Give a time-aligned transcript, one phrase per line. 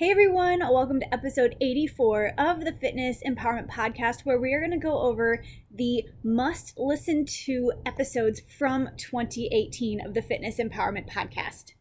[0.00, 4.70] Hey everyone, welcome to episode 84 of the Fitness Empowerment Podcast, where we are going
[4.70, 5.42] to go over
[5.74, 11.72] the must listen to episodes from 2018 of the Fitness Empowerment Podcast.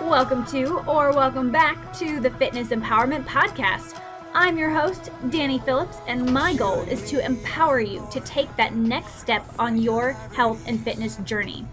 [0.00, 4.02] Welcome to, or welcome back to the Fitness Empowerment Podcast.
[4.38, 8.74] I'm your host, Danye Phillips, and my goal is to empower you to take that
[8.74, 11.64] next step on your health and fitness journey.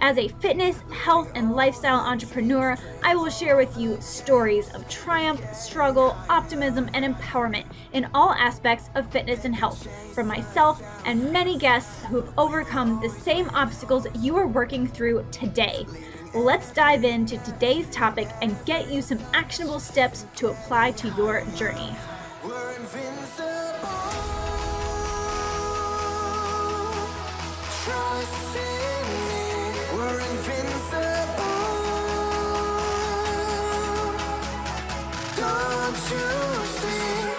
[0.00, 5.42] As a fitness, health, and lifestyle entrepreneur, I will share with you stories of triumph,
[5.54, 7.64] struggle, optimism, and empowerment
[7.94, 13.00] in all aspects of fitness and health from myself and many guests who have overcome
[13.00, 15.86] the same obstacles you are working through today.
[16.32, 21.44] Let's dive into today's topic and get you some actionable steps to apply to your
[21.56, 21.90] journey.
[35.36, 37.29] Don't you see?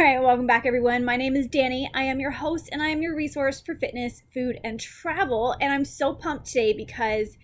[0.00, 1.04] All right, welcome back, everyone.
[1.04, 1.90] My name is Danye.
[1.92, 5.54] I am your host and I am your resource for fitness, food, and travel.
[5.60, 7.36] And I'm so pumped today because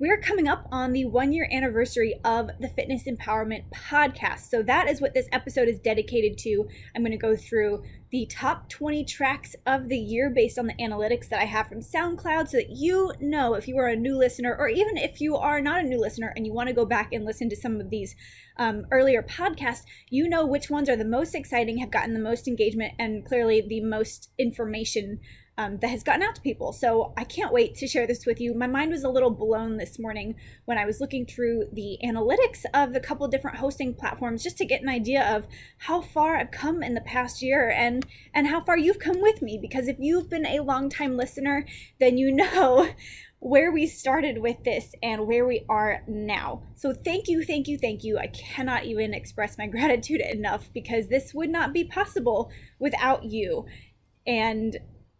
[0.00, 4.50] we're coming up on the one year anniversary of the Fitness Empowerment Podcast.
[4.50, 6.66] So, that is what this episode is dedicated to.
[6.94, 10.74] I'm going to go through the top 20 tracks of the year based on the
[10.74, 14.16] analytics that I have from SoundCloud so that you know if you are a new
[14.16, 16.84] listener or even if you are not a new listener and you want to go
[16.84, 18.16] back and listen to some of these
[18.56, 22.48] um, earlier podcasts, you know which ones are the most exciting, have gotten the most
[22.48, 25.20] engagement, and clearly the most information
[25.56, 26.72] um, that has gotten out to people.
[26.72, 28.54] So I can't wait to share this with you.
[28.54, 32.64] My mind was a little blown this morning when I was looking through the analytics
[32.74, 35.46] of the couple different hosting platforms just to get an idea of
[35.78, 39.42] how far I've come in the past year and and how far you've come with
[39.42, 39.58] me.
[39.60, 41.66] Because if you've been a long time listener,
[42.00, 42.88] then you know
[43.38, 46.62] where we started with this and where we are now.
[46.76, 48.18] So, thank you, thank you, thank you.
[48.18, 52.50] I cannot even express my gratitude enough because this would not be possible
[52.80, 53.66] without you.
[54.26, 54.78] And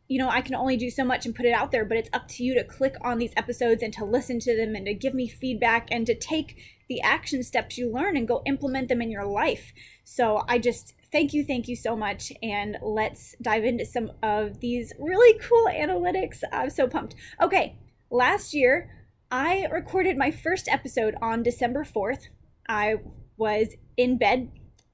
[0.09, 2.11] you know, I can only do so much and put it out there, but it's
[2.13, 4.95] up to you to click on these episodes and to listen to them and to
[4.95, 6.57] give me feedback and to take
[6.89, 9.73] the action steps you learn and go implement them in your life.
[10.05, 12.33] So I just thank you, thank you so much.
[12.43, 16.43] And let's dive into some of these really cool analytics.
[16.53, 17.15] I'm so pumped.
[17.41, 17.79] Okay,
[18.11, 18.91] last year
[19.31, 22.29] I recorded my first episode on December 4th.
[22.69, 22.97] I
[23.39, 24.51] was in bed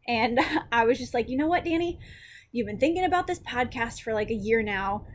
[0.07, 0.39] and
[0.73, 1.99] I was just like, you know what, Danye?
[2.53, 5.07] You've been thinking about this podcast for like a year now,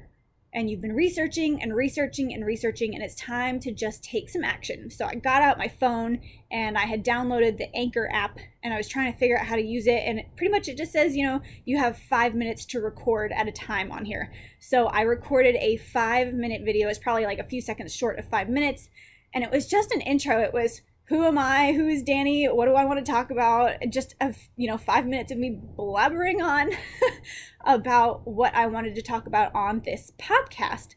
[0.53, 4.45] and you've been researching and researching and researching, and it's time to just take some
[4.45, 4.89] action.
[4.89, 8.77] So I got out my phone and I had downloaded the Anchor app and I
[8.77, 10.03] was trying to figure out how to use it.
[10.05, 13.49] And pretty much it just says, you know, you have five minutes to record at
[13.49, 14.31] a time on here.
[14.61, 16.87] So I recorded a five minute video.
[16.87, 18.87] It's probably like a few seconds short of five minutes.
[19.33, 20.39] And it was just an intro.
[20.39, 21.73] It was who am I?
[21.73, 22.53] Who is Danye?
[22.53, 23.73] What do I want to talk about?
[23.89, 26.71] Just a you know five minutes of me blabbering on
[27.65, 30.95] about what I wanted to talk about on this podcast.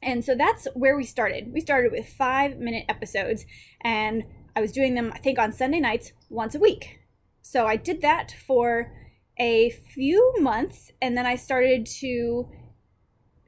[0.00, 1.52] And so that's where we started.
[1.52, 3.44] We started with five minute episodes,
[3.82, 4.24] and
[4.56, 7.00] I was doing them, I think, on Sunday nights once a week.
[7.42, 8.92] So I did that for
[9.38, 12.48] a few months, and then I started to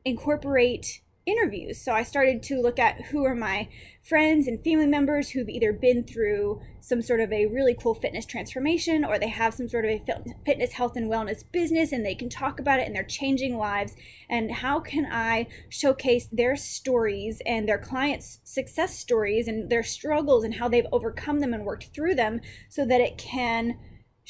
[0.04, 1.80] incorporate interviews.
[1.80, 3.68] So I started to look at who are my
[4.02, 8.24] friends and family members who've either been through some sort of a really cool fitness
[8.24, 10.04] transformation or they have some sort of a
[10.44, 13.94] fitness, health, and wellness business and they can talk about it and they're changing lives.
[14.28, 20.42] And how can I showcase their stories and their clients' success stories and their struggles
[20.42, 23.78] and how they've overcome them and worked through them so that it can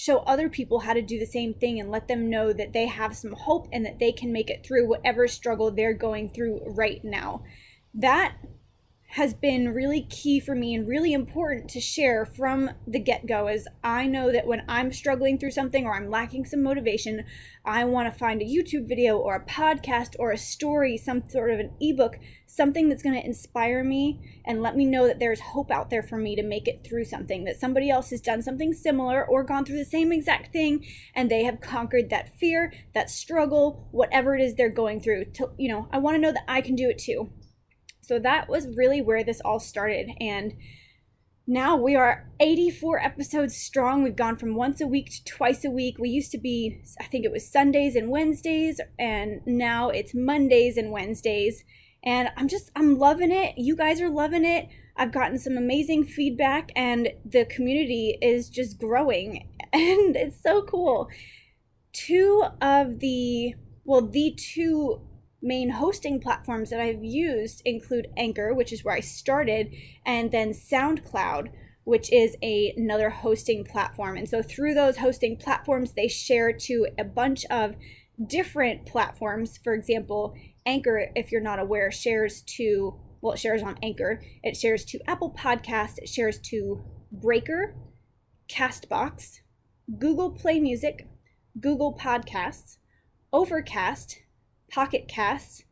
[0.01, 2.87] show other people how to do the same thing and let them know that they
[2.87, 6.59] have some hope and that they can make it through whatever struggle they're going through
[6.65, 7.43] right now.
[7.93, 8.35] That
[9.15, 13.49] has been really key for me and really important to share from the get go.
[13.49, 17.25] Is I know that when I'm struggling through something or I'm lacking some motivation,
[17.65, 21.51] I want to find a YouTube video or a podcast or a story, some sort
[21.51, 25.41] of an ebook, something that's going to inspire me and let me know that there's
[25.41, 28.43] hope out there for me to make it through something, that somebody else has done
[28.43, 30.87] something similar or gone through the same exact thing
[31.17, 35.25] and they have conquered that fear, that struggle, whatever it is they're going through.
[35.25, 37.33] To, you know, I want to know that I can do it too.
[38.11, 40.11] So that was really where this all started.
[40.21, 40.55] And
[41.47, 44.03] now we are 84 episodes strong.
[44.03, 45.95] We've gone from once a week to twice a week.
[45.97, 50.77] We used to be, I think it was Sundays and Wednesdays, and now it's Mondays
[50.77, 51.63] and Wednesdays.
[52.03, 53.55] And I'm just, I'm loving it.
[53.57, 54.67] You guys are loving it.
[54.97, 61.09] I've gotten some amazing feedback, and the community is just growing, and it's so cool.
[61.93, 63.55] Two of the,
[63.85, 65.01] well, the two
[65.43, 70.51] main hosting platforms that I've used include Anchor, which is where I started, and then
[70.51, 71.51] SoundCloud,
[71.85, 74.17] which is a, another hosting platform.
[74.17, 77.75] And so through those hosting platforms, they share to a bunch of
[78.25, 79.59] different platforms.
[79.63, 80.35] For example,
[80.67, 85.01] Anchor, if you're not aware, shares to, well, it shares on Anchor, it shares to
[85.09, 87.75] Apple Podcasts, it shares to Breaker,
[88.49, 89.41] Castbox,
[89.99, 91.09] Google Play Music,
[91.59, 92.77] Google Podcasts,
[93.33, 94.19] Overcast,
[94.71, 95.65] Pocket Casts,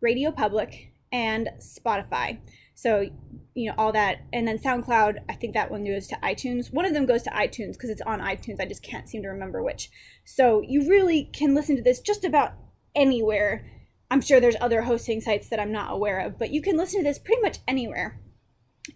[0.00, 2.38] Radio Public, and Spotify.
[2.74, 3.08] So,
[3.54, 4.22] you know, all that.
[4.32, 6.72] And then SoundCloud, I think that one goes to iTunes.
[6.72, 8.60] One of them goes to iTunes because it's on iTunes.
[8.60, 9.90] I just can't seem to remember which.
[10.24, 12.54] So you really can listen to this just about
[12.94, 13.70] anywhere.
[14.10, 17.00] I'm sure there's other hosting sites that I'm not aware of, but you can listen
[17.00, 18.20] to this pretty much anywhere.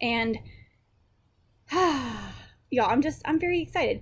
[0.00, 0.38] And,
[1.72, 4.00] y'all, I'm just, I'm very excited.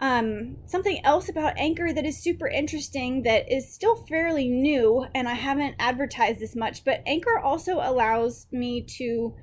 [0.00, 5.28] Um, something else about Anchor that is super interesting that is still fairly new, and
[5.28, 9.34] I haven't advertised this much, but Anchor also allows me to,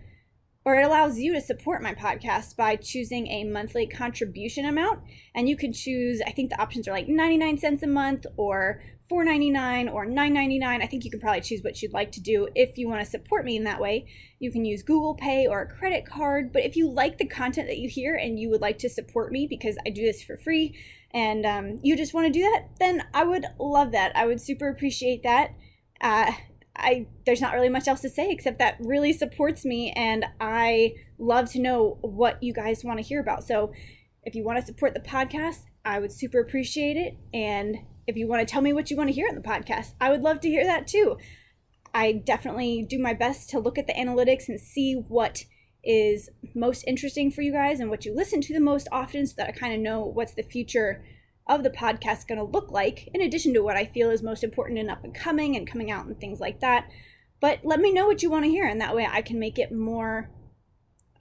[0.68, 5.00] or it allows you to support my podcast by choosing a monthly contribution amount.
[5.34, 8.84] And you can choose, I think the options are like 99 cents a month or
[9.10, 10.84] $4.99 or $9.99.
[10.84, 13.10] I think you can probably choose what you'd like to do if you want to
[13.10, 14.08] support me in that way.
[14.40, 16.52] You can use Google Pay or a credit card.
[16.52, 19.32] But if you like the content that you hear and you would like to support
[19.32, 20.78] me because I do this for free
[21.12, 24.14] and um, you just want to do that, then I would love that.
[24.18, 25.52] I would super appreciate that.
[26.02, 26.34] Uh,
[26.78, 30.94] I there's not really much else to say except that really supports me and I
[31.18, 33.44] love to know what you guys want to hear about.
[33.44, 33.74] So
[34.24, 38.28] if you want to support the podcast, I would super appreciate it and if you
[38.28, 40.40] want to tell me what you want to hear in the podcast, I would love
[40.42, 41.18] to hear that too.
[41.94, 45.46] I definitely do my best to look at the analytics and see what
[45.84, 49.34] is most interesting for you guys and what you listen to the most often so
[49.38, 51.04] that I kind of know what's the future
[51.48, 54.44] of the podcast going to look like, in addition to what I feel is most
[54.44, 56.90] important and up and coming and coming out and things like that.
[57.40, 59.58] But let me know what you want to hear, and that way I can make
[59.58, 60.30] it more,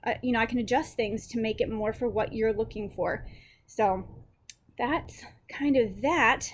[0.05, 2.89] uh, you know, I can adjust things to make it more for what you're looking
[2.89, 3.25] for.
[3.67, 4.07] So
[4.77, 6.49] that's kind of that.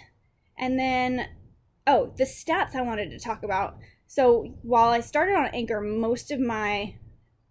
[0.57, 1.27] And then,
[1.87, 3.77] oh, the stats I wanted to talk about.
[4.05, 6.95] So while I started on Anchor, most of my,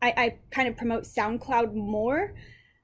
[0.00, 2.34] I, I kind of promote SoundCloud more.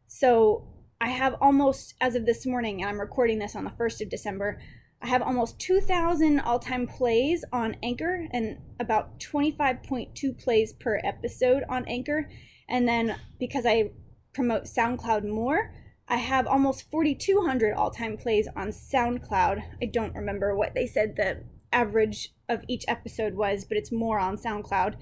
[0.07, 0.67] So
[1.01, 4.09] I have almost, as of this morning, and I'm recording this on the 1st of
[4.09, 4.61] December,
[5.01, 11.63] I have almost 2,000 all time plays on Anchor and about 25.2 plays per episode
[11.69, 12.29] on Anchor.
[12.69, 13.91] And then because I
[14.33, 15.73] promote SoundCloud more,
[16.09, 19.63] I have almost 4,200 all time plays on SoundCloud.
[19.81, 24.19] I don't remember what they said the average of each episode was, but it's more
[24.19, 24.97] on SoundCloud.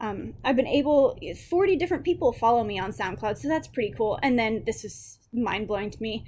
[0.00, 1.18] Um, I've been able,
[1.48, 4.18] 40 different people follow me on SoundCloud, so that's pretty cool.
[4.22, 6.24] And then this is mind blowing to me.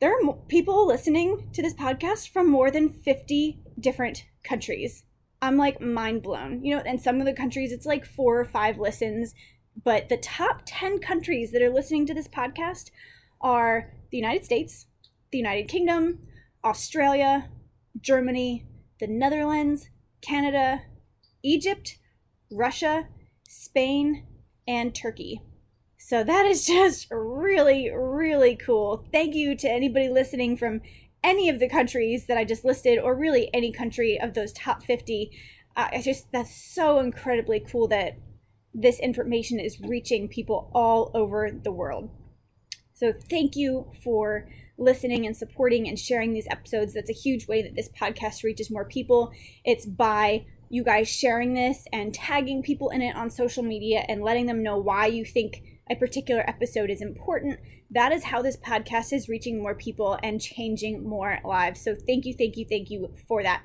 [0.00, 5.04] There are people listening to this podcast from more than 50 different countries.
[5.42, 6.64] I'm like mind blown.
[6.64, 9.34] You know, and some of the countries it's like four or five listens,
[9.84, 12.90] but the top 10 countries that are listening to this podcast
[13.40, 14.86] are the United States,
[15.30, 16.20] the United Kingdom,
[16.64, 17.48] Australia,
[18.00, 18.66] Germany,
[19.00, 19.88] the Netherlands,
[20.20, 20.82] Canada,
[21.42, 21.98] Egypt,
[22.50, 23.08] Russia,
[23.48, 24.26] Spain,
[24.66, 25.40] and Turkey.
[26.08, 29.04] So that is just really, really cool.
[29.12, 30.80] Thank you to anybody listening from
[31.22, 34.82] any of the countries that I just listed, or really any country of those top
[34.82, 35.30] 50.
[35.76, 38.16] Uh, just that's so incredibly cool that
[38.72, 42.08] this information is reaching people all over the world.
[42.94, 44.48] So thank you for
[44.78, 46.94] listening and supporting and sharing these episodes.
[46.94, 49.30] That's a huge way that this podcast reaches more people.
[49.62, 54.22] It's by you guys sharing this and tagging people in it on social media and
[54.22, 57.60] letting them know why you think a particular episode is important.
[57.90, 61.82] That is how this podcast is reaching more people and changing more lives.
[61.82, 63.62] So thank you, thank you, thank you for that.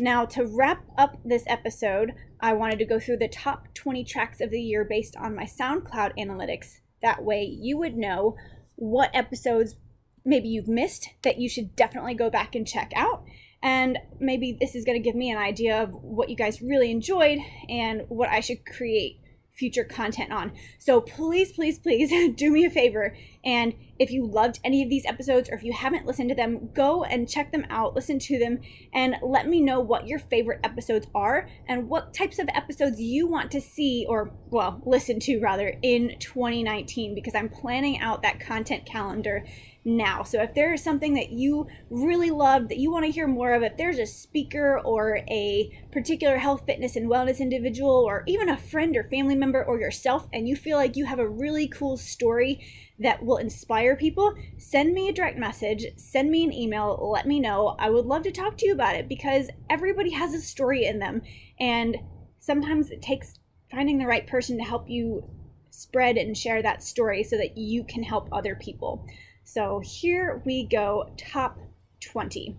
[0.00, 4.40] Now, to wrap up this episode, I wanted to go through the top 20 tracks
[4.40, 6.78] of the year based on my SoundCloud analytics.
[7.02, 8.36] That way, you would know
[8.74, 9.76] what episodes
[10.24, 13.24] maybe you've missed that you should definitely go back and check out.
[13.62, 16.90] And maybe this is going to give me an idea of what you guys really
[16.90, 19.21] enjoyed and what I should create
[19.52, 20.52] future content on.
[20.78, 23.14] So please, please, please do me a favor.
[23.44, 26.70] And if you loved any of these episodes or if you haven't listened to them,
[26.74, 28.60] go and check them out, listen to them,
[28.92, 33.26] and let me know what your favorite episodes are and what types of episodes you
[33.26, 38.40] want to see or, well, listen to rather in 2019 because I'm planning out that
[38.40, 39.44] content calendar
[39.84, 40.22] now.
[40.22, 43.52] So if there is something that you really love that you want to hear more
[43.52, 48.48] of, if there's a speaker or a particular health, fitness, and wellness individual, or even
[48.48, 51.66] a friend or family member or yourself, and you feel like you have a really
[51.66, 52.64] cool story
[53.02, 57.40] that will inspire people, send me a direct message, send me an email, let me
[57.40, 57.76] know.
[57.78, 60.98] I would love to talk to you about it because everybody has a story in
[60.98, 61.22] them.
[61.58, 61.96] And
[62.38, 63.34] sometimes it takes
[63.70, 65.24] finding the right person to help you
[65.70, 69.06] spread and share that story so that you can help other people.
[69.44, 71.58] So here we go, top
[72.00, 72.56] 20.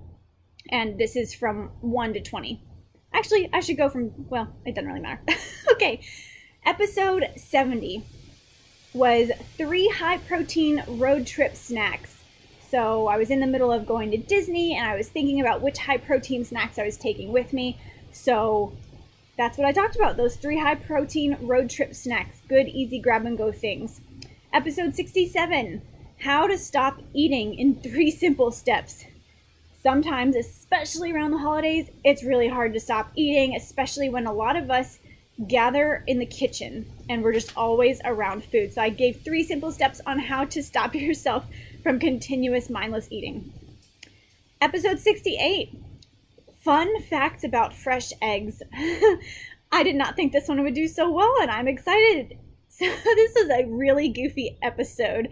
[0.70, 2.64] And this is from 1 to 20.
[3.14, 5.22] Actually, I should go from, well, it doesn't really matter.
[5.72, 6.02] okay,
[6.66, 8.04] episode 70
[8.94, 12.24] was three high protein road trip snacks.
[12.70, 15.62] So I was in the middle of going to Disney and I was thinking about
[15.62, 17.78] which high protein snacks I was taking with me.
[18.12, 18.74] So
[19.38, 22.42] that's what I talked about those three high protein road trip snacks.
[22.48, 24.02] Good, easy grab and go things.
[24.52, 25.82] Episode 67
[26.20, 29.06] How to Stop Eating in Three Simple Steps.
[29.82, 34.56] Sometimes, especially around the holidays, it's really hard to stop eating, especially when a lot
[34.56, 35.00] of us
[35.48, 38.74] gather in the kitchen and we're just always around food.
[38.74, 41.46] So I gave three simple steps on how to stop yourself
[41.82, 43.52] from continuous mindless eating.
[44.62, 45.78] Episode 68
[46.64, 48.62] Fun facts about fresh eggs.
[49.72, 52.38] I did not think this one would do so well, and I'm excited.
[52.76, 55.28] So, this is a really goofy episode.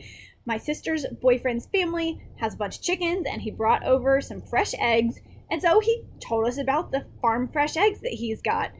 [0.45, 4.75] My sister's boyfriend's family has a bunch of chickens, and he brought over some fresh
[4.77, 5.21] eggs.
[5.49, 8.71] And so he told us about the farm fresh eggs that he's got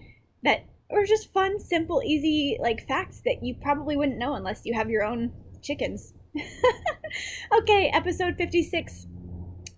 [0.43, 4.73] that are just fun, simple, easy, like facts that you probably wouldn't know unless you
[4.73, 5.31] have your own
[5.61, 6.13] chickens.
[7.53, 9.07] okay, episode 56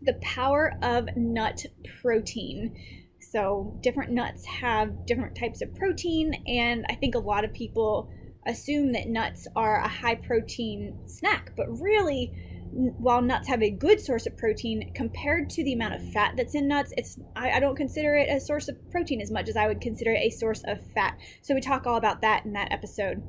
[0.03, 1.65] the power of nut
[2.01, 2.75] protein.
[3.19, 8.11] So, different nuts have different types of protein, and I think a lot of people
[8.45, 12.33] assume that nuts are a high protein snack, but really,
[12.73, 16.13] while nuts have a good source of protein compared to the amount of mm.
[16.13, 19.31] fat that's in nuts it's I, I, don't consider it a source of protein as
[19.31, 21.17] much as i would consider it a source of fat.
[21.41, 23.21] So we talk all about that in that episode.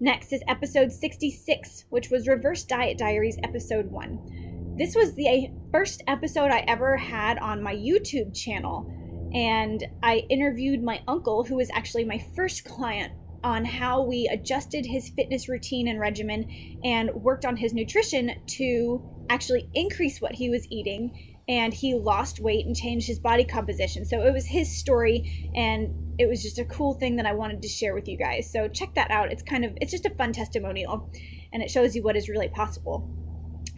[0.00, 6.02] Next is episode 66 which was reverse diet diaries episode 1 this was the first
[6.06, 8.90] episode I ever had on my YouTube channel.
[9.34, 14.86] And I interviewed my uncle, who was actually my first client, on how we adjusted
[14.86, 20.50] his fitness routine and regimen and worked on his nutrition to actually increase what he
[20.50, 21.36] was eating.
[21.48, 24.04] And he lost weight and changed his body composition.
[24.04, 27.60] So it was his story, and it was just a cool thing that I wanted
[27.62, 28.48] to share with you guys.
[28.48, 29.32] So check that out.
[29.32, 31.10] It's kind of, it's just a fun testimonial,
[31.52, 33.10] and it shows you what is really possible.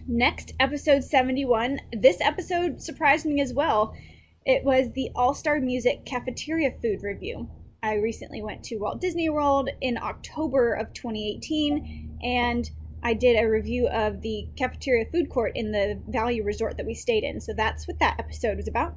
[0.07, 1.81] Next, episode 71.
[1.92, 3.95] This episode surprised me as well.
[4.45, 7.49] It was the All Star Music Cafeteria Food Review.
[7.84, 12.70] I recently went to Walt Disney World in October of 2018 and
[13.02, 16.94] I did a review of the cafeteria food court in the Value Resort that we
[16.94, 17.40] stayed in.
[17.40, 18.94] So that's what that episode was about.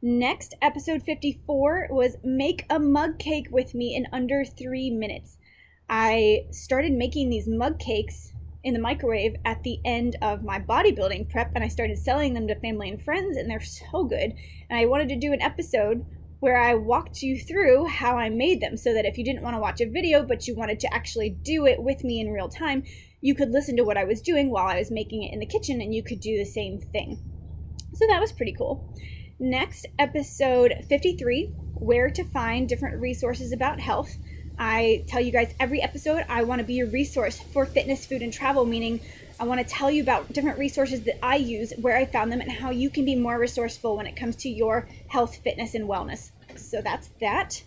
[0.00, 5.36] Next, episode 54 was Make a Mug Cake with Me in Under Three Minutes.
[5.86, 8.32] I started making these mug cakes
[8.64, 12.48] in the microwave at the end of my bodybuilding prep and I started selling them
[12.48, 14.32] to family and friends and they're so good.
[14.70, 16.06] And I wanted to do an episode
[16.42, 19.54] where I walked you through how I made them so that if you didn't want
[19.54, 22.48] to watch a video but you wanted to actually do it with me in real
[22.48, 22.82] time,
[23.20, 25.46] you could listen to what I was doing while I was making it in the
[25.46, 27.22] kitchen and you could do the same thing.
[27.94, 28.92] So that was pretty cool.
[29.38, 34.16] Next, episode 53 Where to Find Different Resources About Health.
[34.58, 38.22] I tell you guys every episode, I want to be a resource for fitness, food,
[38.22, 39.00] and travel, meaning
[39.40, 42.40] I want to tell you about different resources that I use, where I found them,
[42.40, 45.88] and how you can be more resourceful when it comes to your health, fitness, and
[45.88, 46.30] wellness.
[46.56, 47.62] So that's that.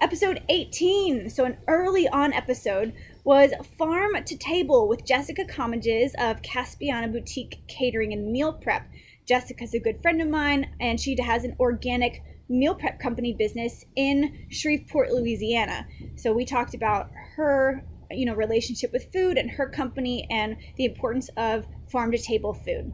[0.00, 6.42] Episode 18, so an early on episode, was Farm to Table with Jessica Commages of
[6.42, 8.86] Caspiana Boutique Catering and Meal Prep.
[9.24, 13.84] Jessica's a good friend of mine, and she has an organic meal prep company business
[13.96, 15.86] in Shreveport, Louisiana.
[16.16, 20.84] So we talked about her, you know, relationship with food and her company and the
[20.84, 22.92] importance of farm to table food.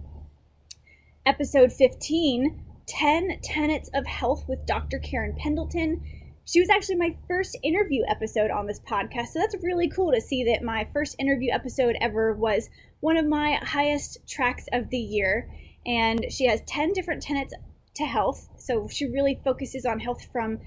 [1.26, 4.98] Episode 15, 10 Tenets of Health with Dr.
[4.98, 6.02] Karen Pendleton.
[6.44, 9.28] She was actually my first interview episode on this podcast.
[9.28, 13.26] So that's really cool to see that my first interview episode ever was one of
[13.26, 15.48] my highest tracks of the year.
[15.86, 17.54] And she has 10 different tenets
[17.94, 18.48] to health.
[18.56, 20.58] So she really focuses on health from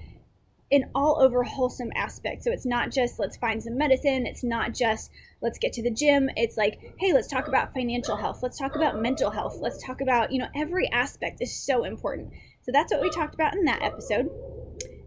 [0.72, 2.42] an all over wholesome aspect.
[2.42, 5.90] So it's not just let's find some medicine, it's not just let's get to the
[5.90, 6.30] gym.
[6.36, 10.00] It's like, hey, let's talk about financial health, let's talk about mental health, let's talk
[10.00, 12.32] about, you know, every aspect is so important.
[12.62, 14.30] So that's what we talked about in that episode.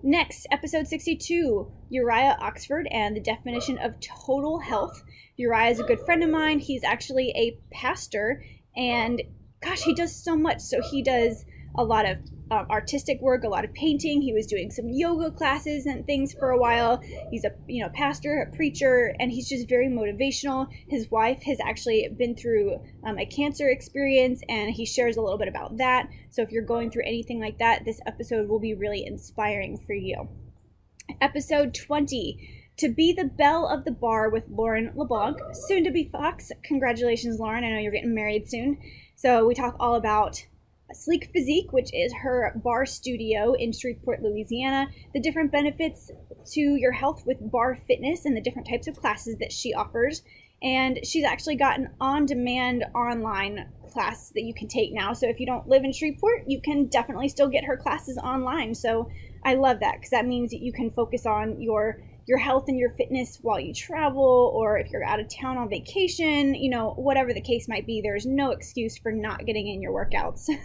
[0.04, 5.04] Next, episode 62 Uriah Oxford and the definition of total health.
[5.38, 6.60] Uriah is a good friend of mine.
[6.60, 8.44] He's actually a pastor
[8.76, 9.24] And
[9.62, 10.62] gosh, he does so much.
[10.62, 11.46] So he does
[11.78, 12.18] a lot of
[12.50, 14.22] um, artistic work, a lot of painting.
[14.22, 17.02] He was doing some yoga classes and things for a while.
[17.30, 20.68] He's a you know pastor, a preacher, and he's just very motivational.
[20.88, 25.38] His wife has actually been through um, a cancer experience, and he shares a little
[25.38, 26.10] bit about that.
[26.30, 29.94] So if you're going through anything like that, this episode will be really inspiring for
[29.94, 30.30] you.
[31.22, 36.08] Episode 20 to be the belle of the barre with Lauren LeBlanc, soon to be
[36.12, 36.52] Fox.
[36.64, 37.64] Congratulations, Lauren.
[37.64, 38.78] I know you're getting married soon.
[39.16, 40.46] So we talk all about
[40.94, 46.12] Sleek Physique, which is her barre studio in Shreveport, Louisiana, the different benefits
[46.52, 50.24] to your health with barre fitness and the different types of classes that she offers.
[50.62, 55.14] And she's actually got an on demand online class that you can take now.
[55.14, 58.74] So if you don't live in Shreveport, you can definitely still get her classes online.
[58.74, 59.10] So
[59.46, 62.78] I love that because that means that you can focus on your your health and
[62.78, 66.92] your fitness while you travel or if you're out of town on vacation, you know,
[66.98, 70.50] whatever the case might be, there's no excuse for not getting in your workouts.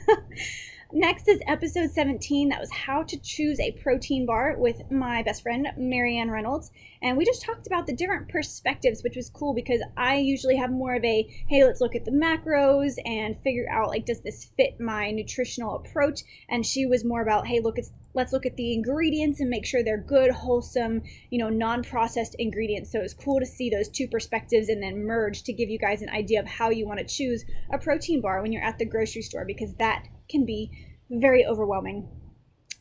[0.94, 2.50] Next is episode 17.
[2.50, 6.70] That was how to choose a protein bar with my best friend, Marianne Reynolds.
[7.00, 10.70] And we just talked about the different perspectives, which was cool because I usually have
[10.70, 14.50] more of a hey, let's look at the macros and figure out like, does this
[14.56, 16.20] fit my nutritional approach?
[16.50, 19.66] And she was more about hey, look, it's let's look at the ingredients and make
[19.66, 22.90] sure they're good, wholesome, you know, non processed ingredients.
[22.92, 26.02] So it's cool to see those two perspectives and then merge to give you guys
[26.02, 28.84] an idea of how you want to choose a protein bar when you're at the
[28.84, 30.70] grocery store because that can be
[31.10, 32.08] very overwhelming.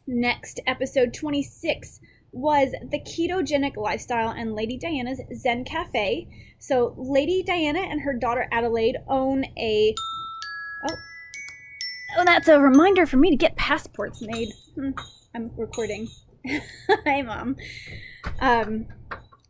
[0.07, 2.00] Next, episode 26
[2.31, 6.27] was the ketogenic lifestyle and Lady Diana's Zen Cafe.
[6.59, 9.93] So, Lady Diana and her daughter Adelaide own a.
[10.89, 10.95] Oh.
[12.17, 14.50] Oh, that's a reminder for me to get passports made.
[14.75, 14.91] Hmm,
[15.33, 16.09] I'm recording.
[17.05, 17.55] Hi, Mom.
[18.41, 18.88] Um,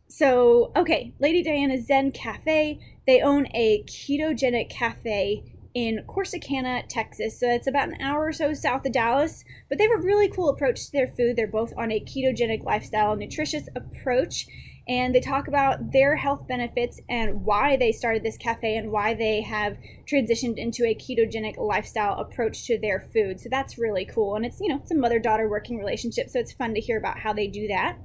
[0.06, 2.78] so, okay, Lady Diana's Zen Cafe.
[3.04, 5.42] They own a ketogenic cafe
[5.74, 7.40] in Corsicana, Texas.
[7.40, 9.44] So it's about an hour or so south of Dallas.
[9.68, 11.34] But they have a really cool approach to their food.
[11.34, 14.46] They're both on a ketogenic lifestyle, nutritious approach.
[14.88, 19.14] And they talk about their health benefits and why they started this cafe and why
[19.14, 23.40] they have transitioned into a ketogenic lifestyle approach to their food.
[23.40, 24.34] So that's really cool.
[24.34, 26.28] And it's, you know, it's a mother daughter working relationship.
[26.30, 27.98] So it's fun to hear about how they do that.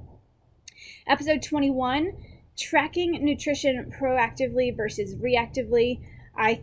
[1.06, 2.12] Episode 21
[2.58, 6.00] tracking nutrition proactively versus reactively.
[6.36, 6.62] I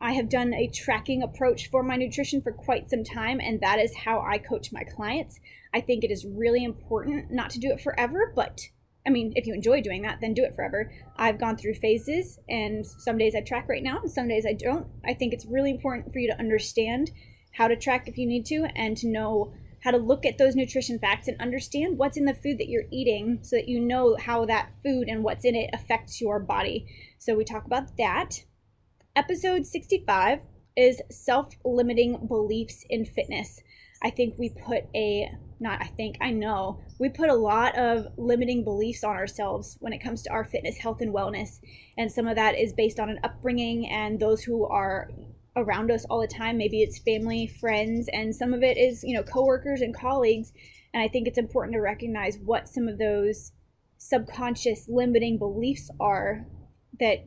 [0.00, 3.78] I have done a tracking approach for my nutrition for quite some time, and that
[3.78, 5.40] is how I coach my clients.
[5.72, 8.68] I think it is really important not to do it forever, but
[9.06, 10.90] I mean, if you enjoy doing that, then do it forever.
[11.16, 14.54] I've gone through phases, and some days I track right now, and some days I
[14.54, 14.86] don't.
[15.04, 17.10] I think it's really important for you to understand
[17.52, 20.56] how to track if you need to, and to know how to look at those
[20.56, 24.16] nutrition facts and understand what's in the food that you're eating so that you know
[24.18, 26.86] how that food and what's in it affects your body.
[27.18, 28.44] So, we talk about that.
[29.14, 30.40] Episode 65
[30.76, 33.60] is self limiting beliefs in fitness.
[34.02, 35.30] I think we put a,
[35.64, 39.92] not I think, I know, we put a lot of limiting beliefs on ourselves when
[39.92, 41.58] it comes to our fitness, health, and wellness.
[41.98, 45.10] And some of that is based on an upbringing and those who are
[45.56, 46.58] around us all the time.
[46.58, 50.52] Maybe it's family, friends, and some of it is, you know, coworkers and colleagues.
[50.92, 53.52] And I think it's important to recognize what some of those
[53.96, 56.46] subconscious limiting beliefs are
[57.00, 57.26] that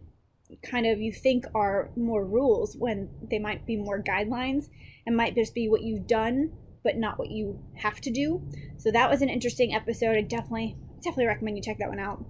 [0.63, 4.69] kind of you think are more rules when they might be more guidelines
[5.05, 6.51] and might just be what you've done
[6.87, 8.41] but not what you have to do.
[8.77, 10.15] So that was an interesting episode.
[10.15, 12.23] I definitely definitely recommend you check that one out.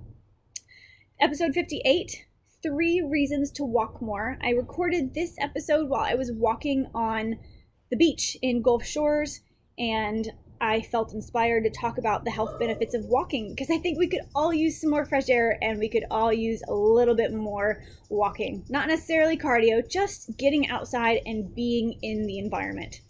[1.22, 2.26] Episode 58,
[2.64, 4.40] 3 reasons to walk more.
[4.44, 7.38] I recorded this episode while I was walking on
[7.92, 9.42] the beach in Gulf Shores
[9.78, 14.00] and I felt inspired to talk about the health benefits of walking because I think
[14.00, 17.16] we could all use some more fresh air and we could all use a little
[17.16, 18.66] bit more walking.
[18.70, 23.02] Not necessarily cardio, just getting outside and being in the environment.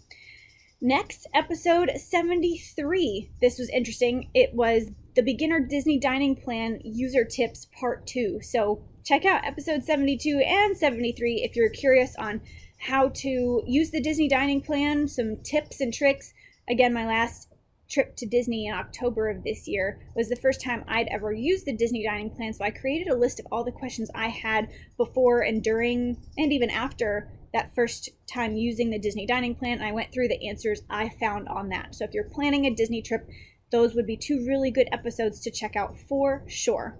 [0.79, 3.31] Next, episode 73.
[3.41, 4.29] This was interesting.
[4.33, 8.41] It was the Beginner Disney Dining Plan User Tips Part 2.
[8.41, 12.41] So check out episode 72 and 73 if you're curious on
[12.77, 16.33] how to use the Disney Dining Plan, some tips and tricks
[16.69, 17.47] Again, my last
[17.89, 21.65] trip to Disney in October of this year was the first time I'd ever used
[21.65, 22.51] the Disney dining plan.
[22.53, 26.51] So I created a list of all the questions I had before and during and
[26.51, 29.81] even after that first time using the Disney dining plan.
[29.81, 31.95] I went through the answers I found on that.
[31.95, 33.27] So if you're planning a Disney trip,
[33.71, 36.95] those would be two really good episodes to check out for sure.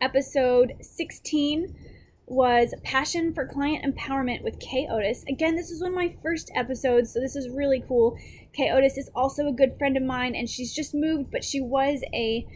[0.00, 1.74] Episode 16
[2.26, 5.24] was Passion for Client Empowerment with Kay Otis.
[5.28, 8.16] Again, this is one of my first episodes, so this is really cool.
[8.52, 11.60] Kay Otis is also a good friend of mine, and she's just moved, but she
[11.60, 12.46] was a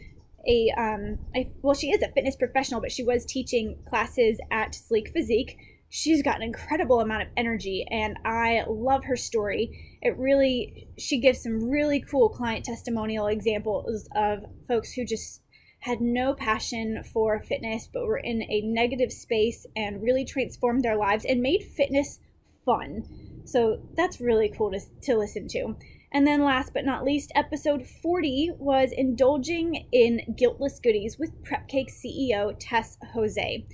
[0.46, 4.74] a um a, well, she is a fitness professional, but she was teaching classes at
[4.74, 5.58] Sleek Physique.
[5.96, 9.98] She's got an incredible amount of energy and I love her story.
[10.02, 15.40] It really, she gives some really cool client testimonial examples of folks who just
[15.78, 20.96] had no passion for fitness but were in a negative space and really transformed their
[20.96, 22.18] lives and made fitness
[22.64, 23.04] fun.
[23.44, 25.76] So that's really cool to, to listen to.
[26.10, 31.68] And then, last but not least, episode 40 was Indulging in Guiltless Goodies with Prep
[31.68, 33.64] Cake CEO Tess Jose.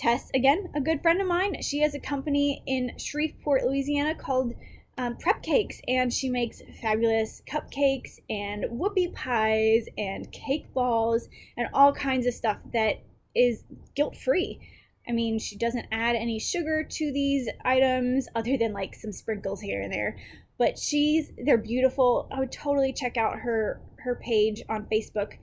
[0.00, 1.60] Tess, again, a good friend of mine.
[1.60, 4.54] She has a company in Shreveport, Louisiana called
[4.96, 11.68] um, Prep Cakes, and she makes fabulous cupcakes and whoopie pies and cake balls and
[11.74, 13.02] all kinds of stuff that
[13.36, 14.58] is guilt free.
[15.06, 19.60] I mean, she doesn't add any sugar to these items other than like some sprinkles
[19.60, 20.16] here and there.
[20.56, 22.26] But she's they're beautiful.
[22.32, 25.34] I would totally check out her her page on Facebook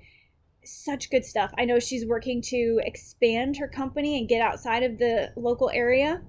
[0.67, 1.51] such good stuff.
[1.57, 6.21] I know she's working to expand her company and get outside of the local area.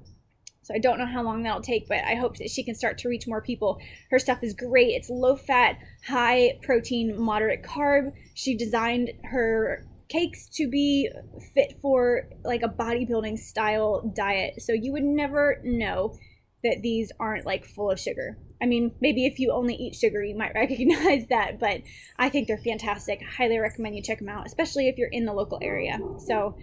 [0.62, 2.98] So I don't know how long that'll take, but I hope that she can start
[2.98, 3.80] to reach more people.
[4.10, 4.88] Her stuff is great.
[4.88, 8.12] It's low fat, high protein, moderate carb.
[8.34, 11.10] She designed her cakes to be
[11.54, 14.60] fit for like a bodybuilding style diet.
[14.60, 16.14] So you would never know
[16.64, 18.38] that these aren't like full of sugar.
[18.60, 21.82] I mean, maybe if you only eat sugar, you might recognize that, but
[22.18, 23.22] I think they're fantastic.
[23.22, 25.98] Highly recommend you check them out, especially if you're in the local area.
[26.26, 26.56] So,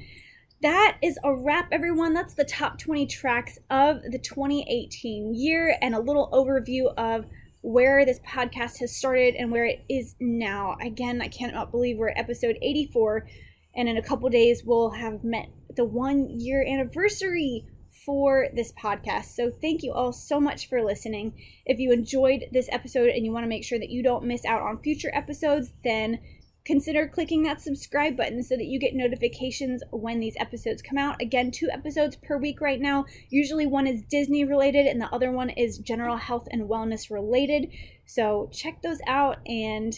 [0.61, 2.13] that is a wrap, everyone.
[2.13, 7.25] That's the top 20 tracks of the 2018 year and a little overview of
[7.61, 10.77] where this podcast has started and where it is now.
[10.81, 13.27] Again, I cannot believe we're at episode 84,
[13.75, 17.65] and in a couple days, we'll have met the one year anniversary
[18.05, 19.35] for this podcast.
[19.35, 21.33] So, thank you all so much for listening.
[21.65, 24.45] If you enjoyed this episode and you want to make sure that you don't miss
[24.45, 26.19] out on future episodes, then
[26.65, 31.21] consider clicking that subscribe button so that you get notifications when these episodes come out.
[31.21, 33.05] Again, two episodes per week right now.
[33.29, 37.71] Usually one is Disney related and the other one is general health and wellness related.
[38.05, 39.97] So, check those out and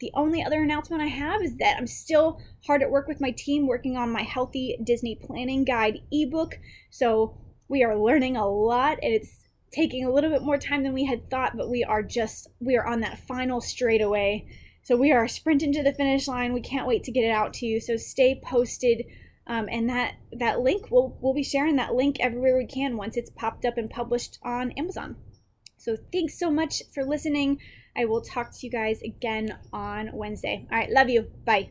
[0.00, 3.30] the only other announcement I have is that I'm still hard at work with my
[3.30, 6.58] team working on my Healthy Disney Planning Guide ebook.
[6.88, 7.36] So
[7.70, 11.04] we are learning a lot and it's taking a little bit more time than we
[11.04, 14.44] had thought, but we are just, we are on that final straightaway.
[14.82, 16.52] So we are sprinting to the finish line.
[16.52, 17.80] We can't wait to get it out to you.
[17.80, 19.04] So stay posted.
[19.46, 23.16] Um, and that that link we'll we'll be sharing that link everywhere we can once
[23.16, 25.16] it's popped up and published on Amazon.
[25.76, 27.58] So thanks so much for listening.
[27.96, 30.66] I will talk to you guys again on Wednesday.
[30.70, 31.30] All right, love you.
[31.44, 31.70] Bye.